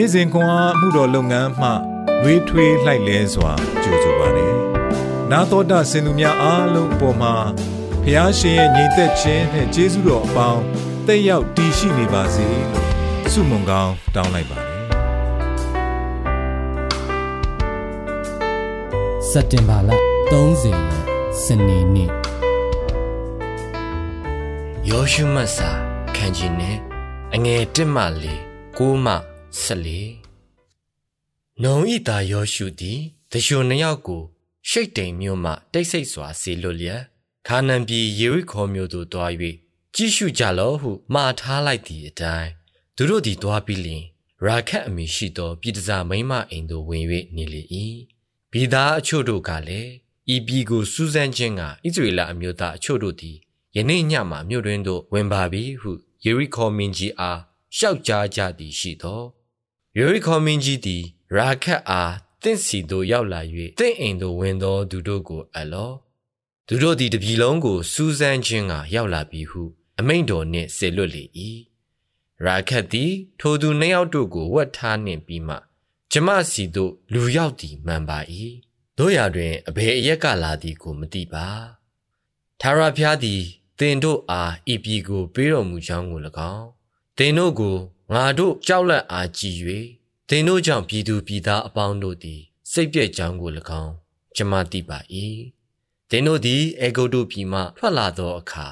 [0.00, 1.68] နေ့စဉ်ခွန်အားမှုတော်လုပ်ငန်းမှ
[2.22, 4.56] လွေးထွေးလှိုက်လဲစွာကြိုဆိုပါရယ်
[5.30, 7.34] နာတော်တာစင်သူများအားလုံးအပေါ်မှာ
[8.04, 10.62] ဖျားရှင်ရဲ့ညီသက်ခြင်းနဲ့ကျေးဇူးတော်အပေါင်း
[11.06, 12.86] တက်ရောက်တည်ရှိနေပါစေလို့
[13.32, 14.76] ဆုမွန်ကောင်းတောင်းလိုက်ပါတယ်
[19.30, 19.90] စက်တင်ဘာလ
[20.32, 21.04] 30ရက်
[21.42, 22.10] စနေနေ့
[24.88, 25.70] ယောရှုမတ်စာ
[26.16, 26.76] ခန်းကြီးနဲ့
[27.34, 28.02] အငယ်1မှ
[28.40, 29.14] 4 9မှ
[29.64, 33.00] 14နုံဤတာယောရှုသည်
[33.32, 34.22] တရှုနှစ်ယောက်ကို
[34.68, 37.02] ရှိတ်တိမ်မြို့မှတိတ်ဆိတ်စွာဆေလွတ်လျက်
[37.48, 39.32] ခါနန်ပြည်ယေရိခေါမြို့သို့တွား၍
[39.94, 42.50] ကြည့်ရှုကြလော့ဟုမှားထားလိုက်သည့်အတိုင်း
[42.96, 44.04] သူတို့သည်တွားပြီးလျှင်
[44.44, 47.04] ရာခတ်အမိရှိသောပြည်တစားမိမအိမ်သို့ဝင်၍
[47.36, 47.62] နေလေ၏
[48.52, 49.90] ဘီသားအချို့တို့ကလည်း
[50.34, 53.36] ဤပြည်ကိုစူးစမ်းခြင်းကဣသရေလအမျိုးသားအချို့တို့သည်
[53.76, 55.90] ယနေ့ညမှမြို့တွင်သို့ဝင်ပါပြီဟု
[56.24, 57.40] ယေရိခေါမင်းကြီးအား
[57.76, 59.22] ရှောက်ကြားကြသည်ရှိသော
[59.98, 61.02] ယေရိခေါမင်းကြီးသည်
[61.36, 63.40] ရာခတ်အားတင့်စီသို့ရောက်လာ၍
[63.78, 65.92] တင့်အိမ်သို့ဝင်သောသူတို့ကိုအလော
[66.68, 69.62] သူတို့သည်တပြီလုံးကိုစူးစမ်းခြင်းကရောက်လာပြီဟု
[69.98, 71.24] အမိန့်တော်နှင့်ဆေလွတ်လေ၏
[72.44, 75.56] ရာခတ်သည်ထိုသူနှစ်ယောက်တို့ကိုဝတ်ထားနှင့်ပြီးမှ
[76.12, 78.18] ကျမစီတို့လူရောက်သည်မှန်ပါ၏
[78.98, 81.46] တို့ရာတွင်အဘယ်အရက်ကလာသည်ကိုမသိပါ
[82.60, 83.42] သာရဖျားသည်
[83.78, 86.20] တင်တို့အားဤပြည်ကိုပေးတော်မူကြောင်းကို၎
[86.54, 86.66] င်း
[87.18, 87.76] တင်တို့ကို
[88.14, 89.56] ငါတို့ကြောက်လန့်အားကြည်၍
[90.28, 93.50] တင်တို့ကြောင့်ပြည်သူပြည်သားအပေါင်းတို့သည် စိတ်ပြည့်ကြောင်းကို၎
[93.82, 93.92] င်း
[94.36, 94.98] ကျမသိပါ၏
[96.10, 98.66] တင်တို့သည်အေဂုတ်တို့ပြည်မှထွက်လာသောအခါ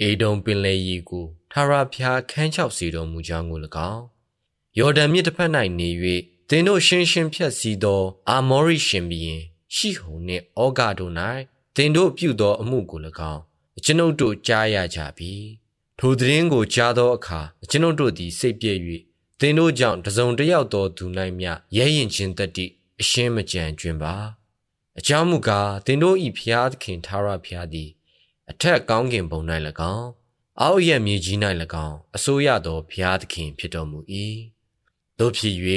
[0.00, 3.58] အေဒုံပင်လေရီကိုထာဝရဘုရားခန်းချောက်စေတော်မူကြောင်းကို၎
[3.90, 4.02] င်း
[4.78, 5.88] ယော်ဒန်မြစ်တစ်ဖက်၌နေ၍
[6.48, 9.42] တင်တို့ရှင်းရှင်းဖြတ်စည်းသော အာမောရိရှင်ဘီရင်
[9.74, 11.12] ရှိဟုန်နှင့်ဩဃတို့၌
[11.76, 13.00] တင်တို့ပြုသောအမှုကို၎
[13.32, 13.42] င်း
[13.78, 15.32] အကျွန်ုပ်တို့ကြားရကြပြီ
[16.02, 18.78] ထိုသတင်းကိုကြားသောအခါအကျွန်ုပ်တို့သည်စိတ်ပြည့်၍
[19.40, 21.04] သင်တို့ကြောင့်တစုံတစ်ယောက်သောသူ၌
[21.38, 22.66] မျှရဲရင်ချင်းတတိ
[23.00, 24.14] အရှင်းမကြံကျွင်ပါ
[24.98, 27.90] အကြောင်းမူကားသင်တို့ဤဖျားသခင်သာရဖျားသည်
[28.50, 29.40] အထက်ကောင်းကင်ဘုံ၌၎
[29.94, 30.08] င်း
[30.60, 31.38] အောက်ရဲ့မြေကြီး၌၎
[31.86, 33.98] င်းအစိုးရသောဘုရားသခင်ဖြစ်တော်မူ၏
[35.18, 35.56] တို့ဖြစ်၍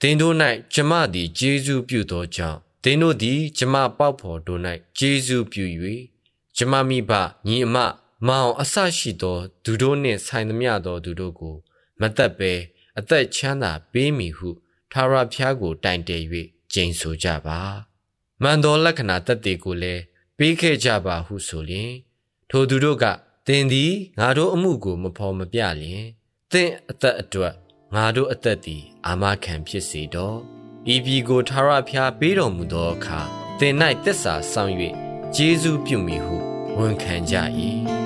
[0.00, 0.34] သင်တို့၌
[0.74, 4.60] ကျမသည်ကျေးဇူးပြုသောကြောင့်သင်တို့သည် ကျမပေါက်ဖော်တို့၌
[4.98, 5.64] ကျေးဇူးပြု၍
[6.56, 7.12] ကျမမိဘ
[7.48, 7.78] ညီအမ
[8.26, 11.56] မောင်အဆရှိသောသူတို့နှင့်ဆိုင်သမျှသောသူတို့ကို
[12.00, 12.52] မသက်ပဲ
[12.98, 14.48] အသက်ချမ်းသာပေးမည်ဟု
[14.92, 16.22] ထာဝရဘုရားကို တိုင်တည်၍
[16.72, 17.60] ကျိန်ဆိုကြပါ
[18.42, 20.02] မှန်သောလက္ခဏာသက်သေကိုလည်း
[20.38, 21.92] ပေးခဲ့ကြပါဟုဆိုလျင်
[22.50, 23.04] ထိုသူတို့က
[23.46, 26.04] သင်သည်ငါတို့အမှုကိုမဖော်မပြလျင်
[26.52, 27.54] သင်အသက်အတွက်
[27.94, 30.38] ငါတို့အသက်သည် အာမခံဖြစ်စေတော့
[30.94, 33.20] ဤပြည်ကိုထာဝရဘုရားပေးတော်မူသောအခါ
[33.58, 33.74] သင်၌
[34.04, 34.72] တစ္ဆာဆောင်၍
[35.34, 36.36] ကျေးဇူးပြုမိဟု
[36.78, 37.36] ဝန်ခံကြ၏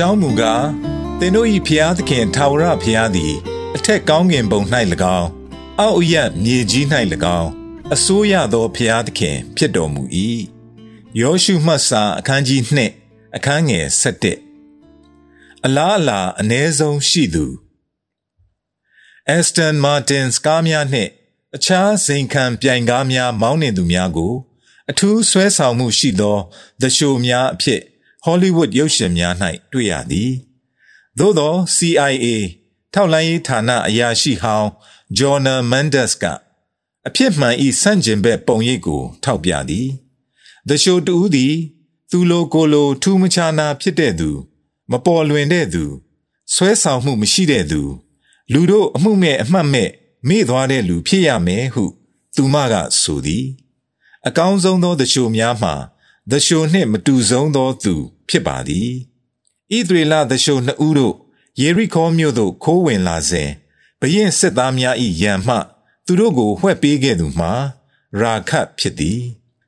[0.00, 0.66] ကြောင်းမူကား
[1.18, 3.34] သင်တို့၏ဖျားသခင်ထာဝရဖျားသည်
[3.76, 4.60] အထက်ကောင်းကင်ဘုံ၌၎
[5.18, 5.28] င်း
[5.80, 6.84] အောက်အရမြေကြီး၌၎
[7.38, 7.50] င်း
[7.94, 10.02] အစိုးရသောဖျားသခင် ဖြစ်တော်မူ၏
[11.20, 12.62] ယောရှုမှတ်စာအခန်းကြီး
[12.98, 13.86] 2အခန်းငယ်
[14.72, 17.46] 7အလားအလာအ ਨੇ ဆုံးရှိသူ
[19.36, 21.10] Aston Martin ကားများနှင့်
[21.56, 24.34] အခြားစိန်ခံပြိုင်ကားများမောင်းနှင်သူများကို
[24.90, 26.36] အထူးဆွဲဆောင်မှုရှိသော
[26.80, 27.82] သရှိုများအဖြစ်
[28.30, 29.34] ဟောလိဝုဒ်ရုပ်ရှင်များ၌
[29.72, 30.30] တွေ့ရသည်
[31.18, 32.26] သို့သော CIA
[32.94, 34.68] ထောက်လှမ်းရေးဌာနအရာရှိဟောင်း
[35.18, 36.24] ဂျော်နာမန်ဒက်စ်က
[37.06, 39.88] အဖြစ်မှန်ဤဆန့်ကျင်ဘက်ပုံရိပ်ကိုထောက်ပြသည်။
[40.68, 41.54] ဒရှိုတူသည်
[42.10, 44.30] သူလိုကိုလိုထူးမခြားနာဖြစ်တဲ့သူ
[44.90, 45.84] မပေါ်လွင်တဲ့သူ
[46.54, 47.82] ဆွဲဆောင်မှုမရှိတဲ့သူ
[48.52, 49.90] လူတို့အမှုမဲ့အမှတ်မဲ့
[50.28, 51.84] မေ့သွားတဲ့လူဖြစ်ရမယ်ဟု
[52.36, 53.44] သူမကဆိုသည်
[54.26, 55.74] အကောင်းဆုံးသောတချို့များမှာ
[56.30, 57.94] သရှိုနှင့်မတူဆုံးသောသူ
[58.28, 58.90] ဖြစ်ပါသည်
[59.76, 61.14] ဣသရေလသရှိုနှစ်ဦးတို့
[61.60, 63.50] ယေရိခေါမြို့သို့ခိုးဝင်လာစဉ်
[64.00, 65.56] ဘရင်စစ်သားများ၏ရန်မှ
[66.06, 67.52] သူတို့ကိုဝှက်ပေးခဲ့သူမှာ
[68.20, 69.20] ရာခတ်ဖြစ်သည်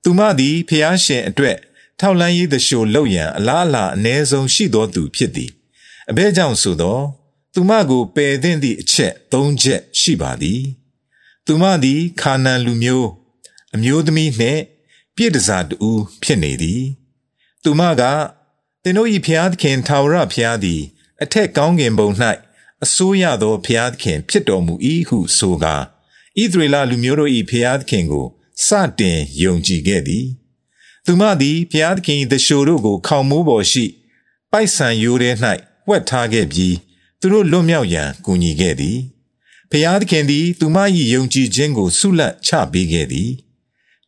[0.03, 1.59] သူမသည်ဖျားရှင်အတွက်
[2.01, 5.51] ထောက်လန်းရေးသရှိုလောက်ရန်အလားအလာအ ਨੇ ဆုံးရှိသောသူဖြစ်သည်
[6.11, 6.99] အဘဲကြောင့်ဆိုသော
[7.55, 10.63] သူမကိုပယ်သင့်သည့်အချက်၃ချက်ရှိပါသည်
[11.47, 13.09] သူမသည်ခါနန်လူမျိုး
[13.75, 14.61] အမျိုးသမီးနှင့်
[15.17, 15.91] ပြည့်တစားတူ
[16.23, 16.83] ဖြစ်နေသည်
[17.63, 18.03] သူမက
[18.85, 20.83] သင်တို့၏ဖျားသခင်ထာဝရဖျားသည်
[21.23, 22.09] အထက်ကောင်းကင်ဘုံ၌
[22.85, 24.75] အစိုးရသောဖျားသခင် ဖြစ်တော်မူ၏
[25.09, 25.75] ဟုဆိုကာ
[26.41, 28.27] ဣသရေလလူမျိုးတို့၏ဖျားသခင်ကို
[28.67, 28.69] စ
[28.99, 30.27] တင်ယုံကြည်ခဲ့သည်
[31.07, 33.85] သူမသည်ဖျားသခင်သရှိုတို့ကို ခေါင်မိုးပေါ်ရှိ
[34.51, 35.31] ပိုက်ဆံရိုးထဲ၌
[35.89, 36.77] ဝှက်ထားခဲ့ပြီး
[37.21, 38.99] သူတို့လွတ်မြောက်ရန်ကူညီခဲ့သည်
[39.71, 40.77] ဖျားသခင်သည် သူမ၏
[41.15, 43.31] ယုံကြည်ခြင်းကိုဆုလတ်ချပေးခဲ့သည်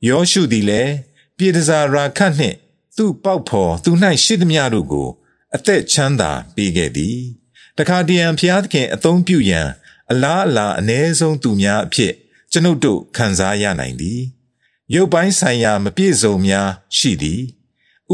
[0.09, 0.93] ယောရှုသည်လည်း
[1.37, 2.57] ပြေတစာရာခတ်နှင့်
[2.98, 3.92] သူ့ပေါက်ဖော်သူ၌
[4.24, 5.08] ရှိသမျှတို့ကို
[5.56, 7.18] အသက်ချမ်းသာပေးခဲ့သည်
[7.78, 9.68] တခါတရံဖျားသခင်အသုံးပြုရန်
[10.12, 12.14] အလားအလာအ ਨੇ ဆုံးသူများအဖြစ်
[12.52, 14.22] ကျွန်ုပ်တို့ခံစားရနိုင်သည်
[14.94, 17.42] ရုပ်ပိုင်းဆိုင်ရာမပြည့်စုံများရှိသည်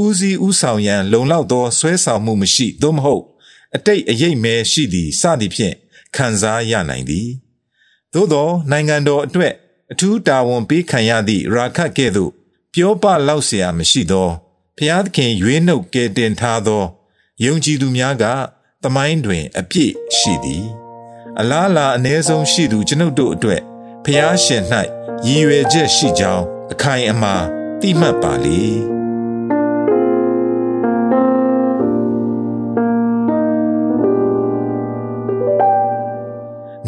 [0.01, 3.23] ဦးစီးဦးဆောင်ရန်လုံလောက်သောဆွဲဆောင်မှုမရှိသို့မဟုတ်
[3.75, 5.75] အတိတ်အရေးမဲရှိသည်စသည်ဖြင့်
[6.15, 7.29] ခံစားရနိုင်သည်
[8.13, 9.53] သို့သောနိုင်ငံတော်အတွက်
[9.91, 12.31] အထူးတာဝန်ပေးခံရသည့်ရာခတ်ကဲ့သို့
[12.73, 14.29] ပြောပလောက်เสียမရှိသော
[14.78, 16.84] ဖျားသခင်ရွေးနှုတ်ကဲတင်ထားသော
[17.44, 18.24] ယုံကြည်သူများက
[18.82, 20.66] သမိုင်းတွင် အပြည့်ရှိသည်
[21.40, 23.62] အလားလာအ ਨੇ ဆုံးရှိသူကျွန်ုပ်တို့အတွက်
[24.04, 24.62] ဖျားရှင်၌
[25.26, 27.34] ရည်ရွယ်ချက်ရှိကြောင်းအခိုင်အမာ
[27.80, 28.62] သိမှတ်ပါလေ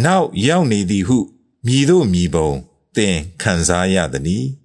[0.04, 1.18] နောက်ရောက်နေသည်ဟု
[1.66, 2.50] မြည်တို့မြည်ပုံ
[2.96, 4.46] သင်ခံစားရသည်။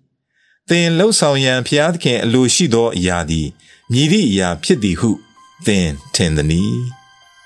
[0.70, 3.48] သင်လှုပ်ဆောင်ရန်ဖျားသခင်အလိုရှိသောအရာသည်
[3.92, 5.10] မြည်သည့်အရာဖြစ်သည်ဟု
[5.66, 6.78] သင်ထင်သည်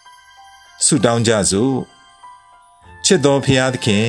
[0.85, 1.77] ။ဆုတောင်းကြစို့။
[3.05, 4.07] ချစ်တော်ဖျားသခင်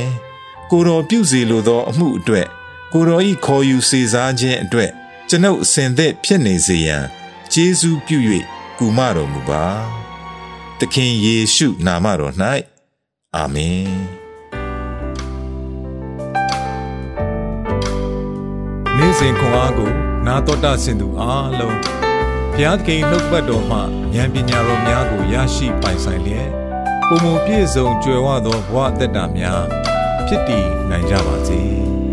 [0.71, 2.47] ကိုတော်ပြုစီလိုသောအမှုအတွက်
[2.93, 4.91] ကိုတော်ဤခေါ်ယူစေစားခြင်းအတွက်
[5.29, 7.05] ကျွန်ုပ်အစဉ်သက်ဖြစ်နေစေရန်
[7.53, 8.19] ကျေးဇူးပြု၍
[8.79, 9.65] ကူမတော်မူပါ။
[10.79, 12.35] သခင်ယေရှုနာမတော်၌
[13.37, 14.20] အာမင်
[19.23, 19.91] စဉ်ခွန်အားကို
[20.27, 21.79] နာတော်တာဆင်သူအားလုံး
[22.53, 23.79] ဘုရားသခင်နှုတ်ပတ်တော်မှ
[24.15, 26.51] ဉာဏ်ပညာတော်များကိုရရှိပိုင်ဆိုင်လျက်
[27.09, 29.63] ပုံမပြည့်စုံကြွယ်ဝသောဘဝအသက်တာများ
[30.27, 31.61] ဖြစ်တည်နိုင်ကြပါစေ။